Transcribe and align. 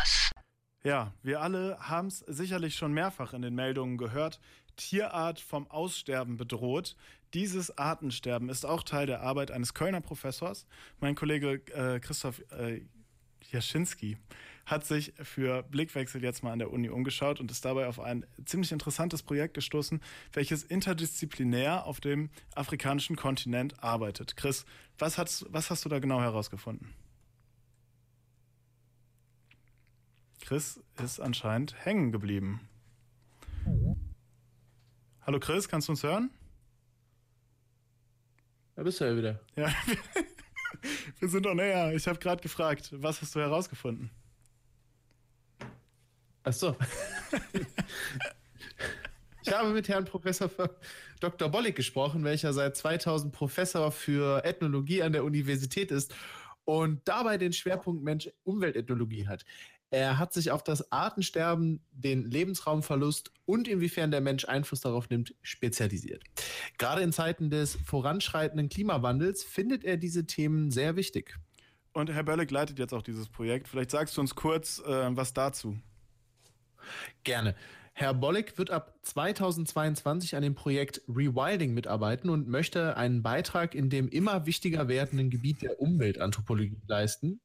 Professors. 0.00 0.30
Ja, 0.82 1.12
wir 1.22 1.40
alle 1.40 1.78
haben 1.78 2.08
es 2.08 2.20
sicherlich 2.20 2.74
schon 2.74 2.92
mehrfach 2.92 3.34
in 3.34 3.42
den 3.42 3.54
Meldungen 3.54 3.98
gehört. 3.98 4.40
Tierart 4.76 5.40
vom 5.40 5.70
Aussterben 5.70 6.36
bedroht. 6.38 6.96
Dieses 7.34 7.76
Artensterben 7.76 8.48
ist 8.48 8.64
auch 8.64 8.82
Teil 8.82 9.06
der 9.06 9.20
Arbeit 9.20 9.50
eines 9.50 9.74
Kölner 9.74 10.00
Professors. 10.00 10.66
Mein 11.00 11.14
Kollege 11.14 11.62
äh, 11.74 12.00
Christoph 12.00 12.42
äh, 12.50 12.80
Jaschinski 13.50 14.16
hat 14.64 14.86
sich 14.86 15.12
für 15.22 15.64
Blickwechsel 15.64 16.22
jetzt 16.22 16.42
mal 16.42 16.52
an 16.52 16.60
der 16.60 16.72
Uni 16.72 16.88
umgeschaut 16.88 17.40
und 17.40 17.50
ist 17.50 17.64
dabei 17.64 17.86
auf 17.86 18.00
ein 18.00 18.24
ziemlich 18.46 18.72
interessantes 18.72 19.22
Projekt 19.22 19.54
gestoßen, 19.54 20.00
welches 20.32 20.62
interdisziplinär 20.62 21.84
auf 21.84 22.00
dem 22.00 22.30
afrikanischen 22.54 23.16
Kontinent 23.16 23.82
arbeitet. 23.82 24.36
Chris, 24.36 24.64
was, 24.98 25.18
hast, 25.18 25.46
was 25.50 25.70
hast 25.70 25.84
du 25.84 25.88
da 25.88 25.98
genau 25.98 26.20
herausgefunden? 26.20 26.94
Chris 30.40 30.80
ist 31.02 31.20
anscheinend 31.20 31.84
hängen 31.84 32.12
geblieben. 32.12 32.68
Hallo 35.22 35.38
Chris, 35.38 35.68
kannst 35.68 35.88
du 35.88 35.92
uns 35.92 36.02
hören? 36.02 36.30
Da 38.74 38.82
bist 38.82 39.00
du 39.00 39.04
ja 39.04 39.16
wieder. 39.16 39.40
Ja, 39.56 39.72
wir 41.18 41.28
sind 41.28 41.44
doch 41.44 41.54
näher. 41.54 41.92
Ich 41.94 42.08
habe 42.08 42.18
gerade 42.18 42.42
gefragt, 42.42 42.90
was 42.92 43.20
hast 43.20 43.34
du 43.34 43.40
herausgefunden? 43.40 44.10
Ach 46.42 46.52
so. 46.52 46.76
Ich 49.42 49.50
habe 49.56 49.70
mit 49.70 49.88
Herrn 49.88 50.04
Professor 50.04 50.50
Dr. 51.18 51.48
Bollig 51.48 51.74
gesprochen, 51.74 52.24
welcher 52.24 52.52
seit 52.52 52.76
2000 52.76 53.32
Professor 53.32 53.90
für 53.90 54.44
Ethnologie 54.44 55.02
an 55.02 55.12
der 55.12 55.24
Universität 55.24 55.90
ist 55.90 56.14
und 56.64 57.00
dabei 57.08 57.38
den 57.38 57.52
Schwerpunkt 57.52 58.04
Mensch-Umweltethnologie 58.04 59.26
hat. 59.26 59.44
Er 59.90 60.18
hat 60.18 60.32
sich 60.32 60.52
auf 60.52 60.62
das 60.62 60.92
Artensterben, 60.92 61.84
den 61.90 62.24
Lebensraumverlust 62.24 63.32
und 63.44 63.66
inwiefern 63.66 64.12
der 64.12 64.20
Mensch 64.20 64.44
Einfluss 64.44 64.80
darauf 64.80 65.10
nimmt, 65.10 65.34
spezialisiert. 65.42 66.22
Gerade 66.78 67.02
in 67.02 67.12
Zeiten 67.12 67.50
des 67.50 67.76
voranschreitenden 67.84 68.68
Klimawandels 68.68 69.42
findet 69.42 69.84
er 69.84 69.96
diese 69.96 70.26
Themen 70.26 70.70
sehr 70.70 70.94
wichtig. 70.94 71.36
Und 71.92 72.08
Herr 72.08 72.22
Böllig 72.22 72.52
leitet 72.52 72.78
jetzt 72.78 72.94
auch 72.94 73.02
dieses 73.02 73.28
Projekt. 73.28 73.66
Vielleicht 73.66 73.90
sagst 73.90 74.16
du 74.16 74.20
uns 74.20 74.36
kurz 74.36 74.78
äh, 74.78 75.16
was 75.16 75.34
dazu. 75.34 75.76
Gerne. 77.24 77.56
Herr 77.92 78.14
Bollig 78.14 78.56
wird 78.56 78.70
ab 78.70 78.94
2022 79.02 80.36
an 80.36 80.42
dem 80.42 80.54
Projekt 80.54 81.02
Rewilding 81.08 81.74
mitarbeiten 81.74 82.30
und 82.30 82.48
möchte 82.48 82.96
einen 82.96 83.22
Beitrag 83.22 83.74
in 83.74 83.90
dem 83.90 84.08
immer 84.08 84.46
wichtiger 84.46 84.88
werdenden 84.88 85.28
Gebiet 85.30 85.62
der 85.62 85.80
Umweltanthropologie 85.80 86.80
leisten. 86.86 87.40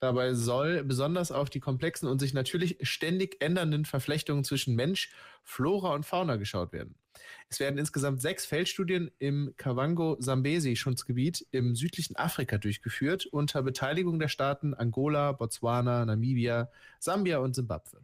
Dabei 0.00 0.34
soll 0.34 0.84
besonders 0.84 1.32
auf 1.32 1.50
die 1.50 1.60
komplexen 1.60 2.08
und 2.08 2.18
sich 2.18 2.34
natürlich 2.34 2.76
ständig 2.82 3.40
ändernden 3.40 3.84
Verflechtungen 3.84 4.44
zwischen 4.44 4.74
Mensch, 4.74 5.10
Flora 5.42 5.94
und 5.94 6.04
Fauna 6.04 6.36
geschaut 6.36 6.72
werden. 6.72 6.96
Es 7.48 7.60
werden 7.60 7.78
insgesamt 7.78 8.20
sechs 8.20 8.44
Feldstudien 8.44 9.10
im 9.18 9.54
Kavango-Sambesi-Schutzgebiet 9.56 11.46
im 11.52 11.74
südlichen 11.74 12.16
Afrika 12.16 12.58
durchgeführt, 12.58 13.26
unter 13.26 13.62
Beteiligung 13.62 14.18
der 14.18 14.28
Staaten 14.28 14.74
Angola, 14.74 15.32
Botswana, 15.32 16.04
Namibia, 16.04 16.70
Sambia 16.98 17.38
und 17.38 17.54
Simbabwe. 17.54 18.00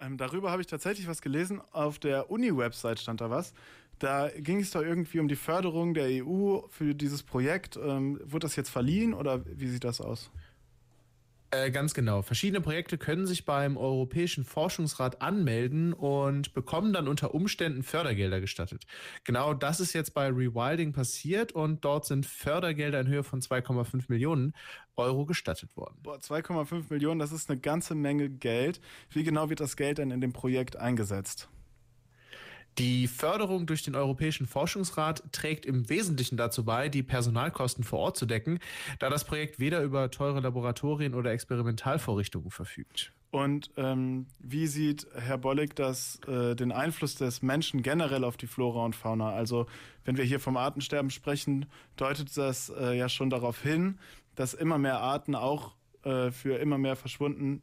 Ähm, 0.00 0.16
darüber 0.16 0.50
habe 0.50 0.62
ich 0.62 0.68
tatsächlich 0.68 1.08
was 1.08 1.22
gelesen. 1.22 1.60
Auf 1.72 1.98
der 1.98 2.30
Uni-Website 2.30 3.00
stand 3.00 3.20
da 3.20 3.30
was. 3.30 3.52
Da 3.98 4.28
ging 4.28 4.60
es 4.60 4.70
doch 4.70 4.82
irgendwie 4.82 5.18
um 5.18 5.26
die 5.26 5.34
Förderung 5.36 5.92
der 5.92 6.24
EU 6.24 6.60
für 6.68 6.94
dieses 6.94 7.24
Projekt. 7.24 7.76
Ähm, 7.76 8.20
wurde 8.22 8.44
das 8.44 8.54
jetzt 8.54 8.70
verliehen 8.70 9.12
oder 9.12 9.44
wie 9.46 9.66
sieht 9.66 9.82
das 9.84 10.00
aus? 10.00 10.30
Äh, 11.50 11.70
ganz 11.70 11.94
genau. 11.94 12.20
Verschiedene 12.20 12.60
Projekte 12.60 12.98
können 12.98 13.26
sich 13.26 13.46
beim 13.46 13.78
Europäischen 13.78 14.44
Forschungsrat 14.44 15.22
anmelden 15.22 15.94
und 15.94 16.52
bekommen 16.52 16.92
dann 16.92 17.08
unter 17.08 17.34
Umständen 17.34 17.82
Fördergelder 17.82 18.40
gestattet. 18.40 18.84
Genau 19.24 19.54
das 19.54 19.80
ist 19.80 19.94
jetzt 19.94 20.12
bei 20.12 20.28
Rewilding 20.28 20.92
passiert 20.92 21.52
und 21.52 21.86
dort 21.86 22.04
sind 22.04 22.26
Fördergelder 22.26 23.00
in 23.00 23.08
Höhe 23.08 23.24
von 23.24 23.40
2,5 23.40 24.04
Millionen 24.08 24.52
Euro 24.96 25.24
gestattet 25.24 25.74
worden. 25.74 25.96
Boah, 26.02 26.18
2,5 26.18 26.84
Millionen, 26.90 27.18
das 27.18 27.32
ist 27.32 27.48
eine 27.48 27.58
ganze 27.58 27.94
Menge 27.94 28.28
Geld. 28.28 28.82
Wie 29.10 29.24
genau 29.24 29.48
wird 29.48 29.60
das 29.60 29.76
Geld 29.76 29.98
denn 29.98 30.10
in 30.10 30.20
dem 30.20 30.34
Projekt 30.34 30.76
eingesetzt? 30.76 31.48
Die 32.78 33.08
Förderung 33.08 33.66
durch 33.66 33.82
den 33.82 33.96
Europäischen 33.96 34.46
Forschungsrat 34.46 35.24
trägt 35.32 35.66
im 35.66 35.88
Wesentlichen 35.88 36.36
dazu 36.36 36.64
bei, 36.64 36.88
die 36.88 37.02
Personalkosten 37.02 37.82
vor 37.82 37.98
Ort 37.98 38.16
zu 38.16 38.24
decken, 38.24 38.60
da 39.00 39.10
das 39.10 39.24
Projekt 39.24 39.58
weder 39.58 39.82
über 39.82 40.12
teure 40.12 40.38
Laboratorien 40.38 41.14
oder 41.14 41.32
Experimentalvorrichtungen 41.32 42.52
verfügt. 42.52 43.12
Und 43.32 43.72
ähm, 43.76 44.26
wie 44.38 44.68
sieht 44.68 45.08
Herr 45.12 45.38
Bollig 45.38 45.74
das, 45.74 46.20
äh, 46.28 46.54
den 46.54 46.70
Einfluss 46.70 47.16
des 47.16 47.42
Menschen 47.42 47.82
generell 47.82 48.22
auf 48.22 48.36
die 48.36 48.46
Flora 48.46 48.84
und 48.84 48.94
Fauna? 48.94 49.32
Also 49.32 49.66
wenn 50.04 50.16
wir 50.16 50.24
hier 50.24 50.38
vom 50.38 50.56
Artensterben 50.56 51.10
sprechen, 51.10 51.66
deutet 51.96 52.34
das 52.36 52.70
äh, 52.70 52.96
ja 52.96 53.08
schon 53.08 53.28
darauf 53.28 53.60
hin, 53.60 53.98
dass 54.36 54.54
immer 54.54 54.78
mehr 54.78 55.00
Arten 55.00 55.34
auch 55.34 55.74
äh, 56.04 56.30
für 56.30 56.58
immer 56.58 56.78
mehr 56.78 56.94
verschwunden, 56.94 57.60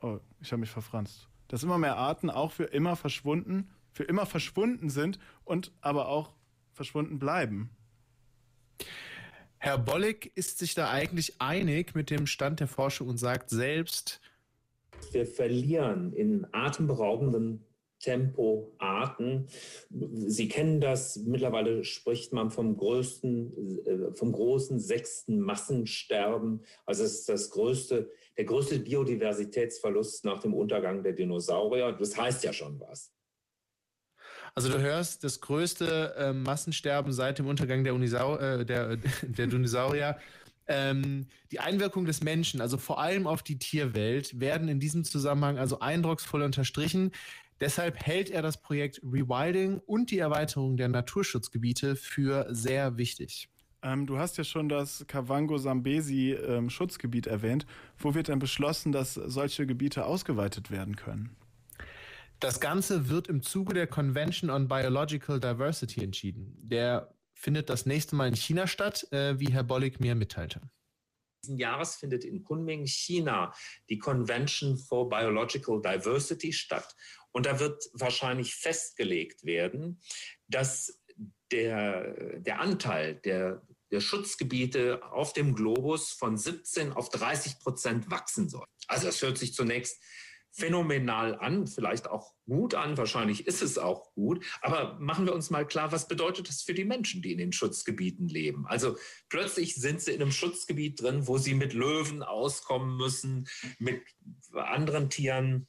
oh, 0.00 0.18
ich 0.40 0.50
habe 0.50 0.60
mich 0.60 0.70
verfranst, 0.70 1.28
dass 1.46 1.62
immer 1.62 1.78
mehr 1.78 1.96
Arten 1.96 2.28
auch 2.28 2.50
für 2.50 2.64
immer 2.64 2.96
verschwunden 2.96 3.68
für 3.92 4.04
immer 4.04 4.26
verschwunden 4.26 4.90
sind 4.90 5.18
und 5.44 5.72
aber 5.80 6.08
auch 6.08 6.34
verschwunden 6.72 7.18
bleiben. 7.18 7.70
Herr 9.58 9.78
Bollig 9.78 10.30
ist 10.36 10.58
sich 10.58 10.74
da 10.74 10.90
eigentlich 10.90 11.40
einig 11.40 11.94
mit 11.94 12.10
dem 12.10 12.26
Stand 12.26 12.60
der 12.60 12.68
Forschung 12.68 13.08
und 13.08 13.18
sagt 13.18 13.50
selbst, 13.50 14.20
wir 15.12 15.26
verlieren 15.26 16.12
in 16.12 16.46
atemberaubendem 16.52 17.60
Tempo 18.00 18.72
Arten. 18.78 19.48
Sie 19.90 20.48
kennen 20.48 20.80
das, 20.80 21.16
mittlerweile 21.16 21.82
spricht 21.82 22.32
man 22.32 22.50
vom 22.50 22.76
größten, 22.76 23.86
äh, 23.86 24.14
vom 24.14 24.32
großen 24.32 24.78
sechsten 24.78 25.40
Massensterben. 25.40 26.62
Also 26.86 27.04
es 27.04 27.20
ist 27.20 27.28
das 27.28 27.50
größte, 27.50 28.10
der 28.36 28.44
größte 28.44 28.78
Biodiversitätsverlust 28.78 30.24
nach 30.24 30.38
dem 30.40 30.54
Untergang 30.54 31.02
der 31.02 31.12
Dinosaurier. 31.12 31.92
Das 31.92 32.16
heißt 32.16 32.44
ja 32.44 32.52
schon 32.52 32.78
was. 32.80 33.12
Also 34.58 34.70
du 34.70 34.80
hörst 34.80 35.22
das 35.22 35.40
größte 35.40 36.16
äh, 36.18 36.32
Massensterben 36.32 37.12
seit 37.12 37.38
dem 37.38 37.46
Untergang 37.46 37.84
der, 37.84 37.94
Unisau 37.94 38.38
äh, 38.38 38.66
der, 38.66 38.96
der 39.22 39.46
Dinosaurier. 39.46 40.18
Ähm, 40.66 41.28
die 41.52 41.60
Einwirkung 41.60 42.06
des 42.06 42.24
Menschen, 42.24 42.60
also 42.60 42.76
vor 42.76 43.00
allem 43.00 43.28
auf 43.28 43.44
die 43.44 43.60
Tierwelt, 43.60 44.40
werden 44.40 44.66
in 44.66 44.80
diesem 44.80 45.04
Zusammenhang 45.04 45.58
also 45.58 45.78
eindrucksvoll 45.78 46.42
unterstrichen. 46.42 47.12
Deshalb 47.60 48.04
hält 48.04 48.30
er 48.30 48.42
das 48.42 48.60
Projekt 48.60 49.00
Rewilding 49.04 49.80
und 49.86 50.10
die 50.10 50.18
Erweiterung 50.18 50.76
der 50.76 50.88
Naturschutzgebiete 50.88 51.94
für 51.94 52.48
sehr 52.50 52.96
wichtig. 52.96 53.48
Ähm, 53.80 54.06
du 54.06 54.18
hast 54.18 54.38
ja 54.38 54.44
schon 54.44 54.68
das 54.68 55.06
Kavango-Sambesi-Schutzgebiet 55.06 57.28
ähm, 57.28 57.32
erwähnt. 57.32 57.64
Wo 57.96 58.16
wird 58.16 58.26
denn 58.26 58.40
beschlossen, 58.40 58.90
dass 58.90 59.14
solche 59.14 59.68
Gebiete 59.68 60.04
ausgeweitet 60.04 60.72
werden 60.72 60.96
können? 60.96 61.36
Das 62.40 62.60
Ganze 62.60 63.08
wird 63.08 63.28
im 63.28 63.42
Zuge 63.42 63.74
der 63.74 63.86
Convention 63.88 64.50
on 64.50 64.68
Biological 64.68 65.40
Diversity 65.40 66.04
entschieden. 66.04 66.54
Der 66.62 67.12
findet 67.34 67.68
das 67.68 67.84
nächste 67.84 68.14
Mal 68.14 68.28
in 68.28 68.36
China 68.36 68.66
statt, 68.66 69.06
äh, 69.12 69.38
wie 69.40 69.52
Herr 69.52 69.64
Bollig 69.64 69.98
mir 69.98 70.14
mitteilte. 70.14 70.60
Diesen 71.42 71.58
Jahres 71.58 71.96
findet 71.96 72.24
in 72.24 72.44
Kunming, 72.44 72.86
China, 72.86 73.52
die 73.88 73.98
Convention 73.98 74.76
for 74.76 75.08
Biological 75.08 75.80
Diversity 75.80 76.52
statt. 76.52 76.94
Und 77.32 77.46
da 77.46 77.60
wird 77.60 77.82
wahrscheinlich 77.92 78.54
festgelegt 78.54 79.44
werden, 79.44 80.00
dass 80.46 81.00
der, 81.50 82.40
der 82.40 82.60
Anteil 82.60 83.16
der, 83.16 83.62
der 83.90 84.00
Schutzgebiete 84.00 85.02
auf 85.12 85.32
dem 85.32 85.54
Globus 85.54 86.10
von 86.10 86.36
17 86.36 86.92
auf 86.92 87.10
30 87.10 87.58
Prozent 87.58 88.10
wachsen 88.10 88.48
soll. 88.48 88.66
Also 88.86 89.06
das 89.06 89.22
hört 89.22 89.38
sich 89.38 89.54
zunächst 89.54 90.00
phänomenal 90.52 91.38
an, 91.38 91.66
vielleicht 91.66 92.08
auch 92.08 92.32
gut 92.46 92.74
an, 92.74 92.96
wahrscheinlich 92.96 93.46
ist 93.46 93.62
es 93.62 93.78
auch 93.78 94.12
gut, 94.14 94.44
aber 94.60 94.98
machen 94.98 95.26
wir 95.26 95.34
uns 95.34 95.50
mal 95.50 95.66
klar, 95.66 95.92
was 95.92 96.08
bedeutet 96.08 96.48
das 96.48 96.62
für 96.62 96.74
die 96.74 96.84
Menschen, 96.84 97.22
die 97.22 97.32
in 97.32 97.38
den 97.38 97.52
Schutzgebieten 97.52 98.28
leben? 98.28 98.66
Also 98.66 98.96
plötzlich 99.28 99.74
sind 99.76 100.00
sie 100.00 100.12
in 100.12 100.22
einem 100.22 100.32
Schutzgebiet 100.32 101.00
drin, 101.00 101.26
wo 101.26 101.38
sie 101.38 101.54
mit 101.54 101.74
Löwen 101.74 102.22
auskommen 102.22 102.96
müssen, 102.96 103.46
mit 103.78 104.02
anderen 104.52 105.10
Tieren. 105.10 105.68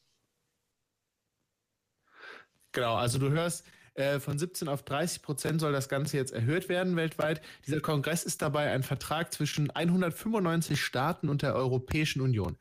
Genau, 2.72 2.96
also 2.96 3.20
du 3.20 3.30
hörst, 3.32 3.66
äh, 4.00 4.20
von 4.20 4.40
17 4.40 4.70
auf 4.70 4.84
30 4.84 5.22
Prozent 5.22 5.60
soll 5.60 5.74
das 5.74 5.90
Ganze 5.90 6.16
jetzt 6.16 6.32
erhöht 6.32 6.70
werden 6.70 6.96
weltweit. 6.96 7.42
Dieser 7.68 7.82
Kongress 7.82 8.24
ist 8.24 8.42
dabei 8.42 8.72
ein 8.72 8.84
Vertrag 8.84 9.34
zwischen 9.34 9.70
195 9.72 10.82
Staaten 10.82 11.28
und 11.28 11.42
der 11.42 11.54
Europäischen 11.54 12.22
Union. 12.22 12.58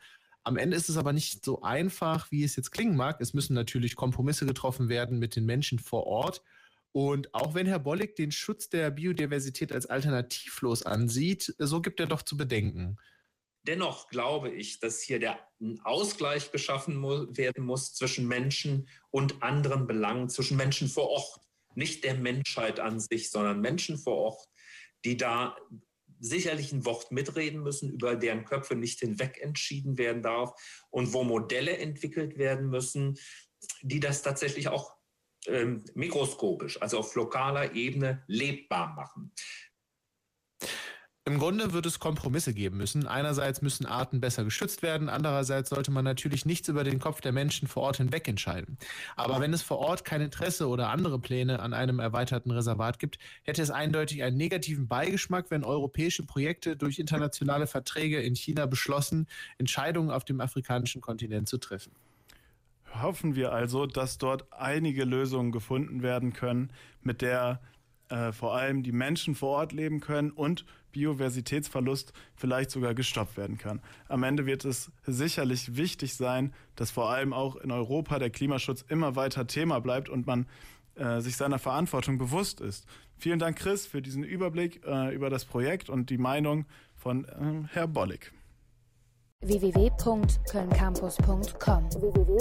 Am 0.49 0.57
Ende 0.57 0.79
ist 0.79 0.89
es 0.89 0.97
aber 0.97 1.13
nicht 1.13 1.45
so 1.45 1.61
einfach, 1.61 2.31
wie 2.31 2.43
es 2.43 2.57
jetzt 2.57 2.71
klingen 2.71 2.97
mag. 2.97 3.21
Es 3.21 3.35
müssen 3.35 3.53
natürlich 3.53 3.97
Kompromisse 3.97 4.47
getroffen 4.47 4.89
werden 4.89 5.19
mit 5.19 5.37
den 5.37 5.45
Menschen 5.45 5.79
vor 5.79 6.07
Ort. 6.07 6.43
Und 6.93 7.35
auch 7.35 7.53
wenn 7.53 7.67
Herr 7.67 7.79
Bollig 7.79 8.17
den 8.17 8.33
Schutz 8.33 8.71
der 8.71 8.91
Biodiversität 8.91 9.73
als 9.73 9.85
alternativlos 9.85 10.85
ansieht, 10.85 11.55
so 11.59 11.83
gibt 11.83 12.01
er 12.01 12.07
doch 12.07 12.23
zu 12.23 12.39
bedenken. 12.39 12.97
Dennoch 13.67 14.09
glaube 14.09 14.51
ich, 14.51 14.81
dass 14.81 15.03
hier 15.03 15.19
der 15.19 15.39
ein 15.61 15.81
Ausgleich 15.85 16.51
geschaffen 16.51 17.03
werden 17.37 17.67
muss 17.67 17.93
zwischen 17.93 18.27
Menschen 18.27 18.89
und 19.11 19.43
anderen 19.43 19.87
Belangen, 19.87 20.31
zwischen 20.31 20.57
Menschen 20.57 20.89
vor 20.89 21.11
Ort. 21.11 21.41
Nicht 21.75 22.05
der 22.05 22.15
Menschheit 22.15 22.81
an 22.81 23.01
sich, 23.01 23.31
sondern 23.31 23.61
Menschen 23.61 23.99
vor 23.99 24.17
Ort, 24.17 24.49
die 25.05 25.19
da 25.19 25.59
sicherlich 26.21 26.73
ein 26.73 26.85
Wort 26.85 27.11
mitreden 27.13 27.63
müssen, 27.63 27.91
über 27.91 28.17
deren 28.17 28.45
Köpfe 28.45 28.75
nicht 28.75 29.01
hinweg 29.01 29.39
entschieden 29.41 29.99
werden 29.99 30.23
darf 30.23 30.53
und 30.91 31.13
wo 31.13 31.25
Modelle 31.25 31.77
entwickelt 31.79 32.39
werden 32.39 32.69
müssen, 32.69 33.19
die 33.83 34.01
das 34.01 34.23
tatsächlich 34.23 34.69
auch 34.69 34.97
ähm, 35.47 35.85
mikroskopisch, 35.95 36.81
also 36.83 36.99
auf 36.99 37.15
lokaler 37.15 37.75
Ebene 37.75 38.25
lebbar 38.27 38.95
machen. 38.95 39.33
Im 41.29 41.39
Grunde 41.39 41.75
wird 41.75 41.85
es 41.85 41.99
Kompromisse 41.99 42.55
geben 42.55 42.79
müssen. 42.79 43.07
Einerseits 43.07 43.61
müssen 43.61 43.85
Arten 43.85 44.19
besser 44.19 44.45
geschützt 44.45 44.81
werden, 44.81 45.11
andererseits 45.11 45.69
sollte 45.69 45.91
man 45.91 46.03
natürlich 46.03 46.47
nichts 46.47 46.69
über 46.69 46.85
den 46.85 47.01
Kopf 47.01 47.21
der 47.21 47.33
Menschen 47.33 47.69
vor 47.69 47.83
Ort 47.83 47.99
hinweg 47.99 48.27
entscheiden. 48.29 48.79
Aber 49.15 49.39
wenn 49.39 49.53
es 49.53 49.61
vor 49.61 49.77
Ort 49.77 50.07
kein 50.07 50.23
Interesse 50.23 50.69
oder 50.69 50.89
andere 50.89 51.19
Pläne 51.19 51.61
an 51.61 51.75
einem 51.75 51.99
erweiterten 51.99 52.51
Reservat 52.51 52.99
gibt, 52.99 53.19
hätte 53.43 53.61
es 53.61 53.71
eindeutig 53.71 54.23
einen 54.23 54.39
negativen 54.39 54.89
Beigeschmack, 54.89 55.51
wenn 55.51 55.65
europäische 55.65 56.25
Projekte 56.25 56.77
durch 56.79 56.99
internationale 56.99 57.67
Verträge 57.67 58.23
in 58.23 58.35
China 58.35 58.65
beschlossen, 58.65 59.27
Entscheidungen 59.59 60.11
auf 60.11 60.25
dem 60.25 60.41
afrikanischen 60.41 61.03
Kontinent 61.03 61.47
zu 61.47 61.59
treffen. 61.59 61.93
Hoffen 63.03 63.37
wir 63.37 63.53
also, 63.53 63.85
dass 63.85 64.17
dort 64.17 64.51
einige 64.51 65.05
Lösungen 65.05 65.53
gefunden 65.53 66.03
werden 66.03 66.33
können, 66.33 66.73
mit 67.03 67.21
der 67.21 67.61
äh, 68.09 68.33
vor 68.33 68.55
allem 68.57 68.83
die 68.83 68.93
Menschen 68.93 69.35
vor 69.35 69.51
Ort 69.51 69.73
leben 69.73 70.01
können 70.01 70.31
und 70.31 70.65
Biodiversitätsverlust 70.99 72.13
vielleicht 72.35 72.71
sogar 72.71 72.95
gestoppt 72.95 73.37
werden 73.37 73.57
kann. 73.57 73.81
Am 74.09 74.25
Ende 74.25 74.47
wird 74.47 74.65
es 74.65 74.91
sicherlich 75.07 75.77
wichtig 75.77 76.15
sein, 76.15 76.53
dass 76.77 76.91
vor 76.91 77.11
allem 77.11 77.33
auch 77.33 77.57
in 77.57 77.71
Europa 77.71 78.19
der 78.19 78.31
Klimaschutz 78.31 78.85
immer 78.89 79.17
weiter 79.17 79.47
Thema 79.47 79.81
bleibt 79.81 80.09
und 80.09 80.27
man 80.27 80.47
äh, 80.97 81.21
sich 81.21 81.37
seiner 81.37 81.59
Verantwortung 81.59 82.19
bewusst 82.19 82.61
ist. 82.61 82.87
Vielen 83.17 83.39
Dank, 83.39 83.59
Chris, 83.59 83.87
für 83.87 84.03
diesen 84.03 84.25
Überblick 84.25 84.85
äh, 84.85 85.15
über 85.15 85.31
das 85.31 85.45
Projekt 85.45 85.89
und 85.89 86.11
die 86.11 86.19
Meinung 86.19 86.67
von 86.97 87.25
äh, 87.25 87.69
Herr 87.73 87.87
Bollig 87.87 88.33
www.kölncampus.com 89.41 91.93
www 91.93 92.39